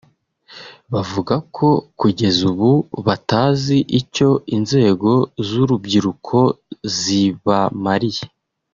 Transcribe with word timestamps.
bavuga 0.93 1.35
ko 1.55 1.67
kugeza 1.99 2.39
ubu 2.51 2.71
batazi 3.07 3.77
icyo 3.99 4.29
inzego 4.55 5.11
z’urubyiruko 5.47 6.37
zibamariye 6.97 8.25